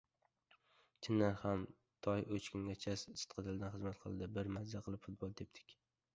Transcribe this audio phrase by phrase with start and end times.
[1.07, 1.65] Chindan ham
[2.07, 4.33] Toy uch kungacha sidqidildan xizmat qildi.
[4.41, 5.79] Biz maza qilib futbol tepdik.